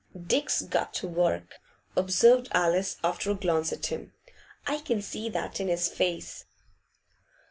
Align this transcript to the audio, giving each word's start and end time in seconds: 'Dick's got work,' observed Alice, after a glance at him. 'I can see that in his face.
'Dick's 0.19 0.63
got 0.63 1.03
work,' 1.03 1.59
observed 1.95 2.47
Alice, 2.53 2.97
after 3.03 3.29
a 3.29 3.35
glance 3.35 3.71
at 3.71 3.85
him. 3.91 4.13
'I 4.65 4.79
can 4.79 4.99
see 4.99 5.29
that 5.29 5.59
in 5.61 5.67
his 5.67 5.89
face. 5.89 6.45